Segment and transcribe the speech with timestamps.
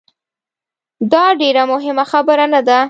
[1.11, 2.79] داډیره مهمه خبره نه ده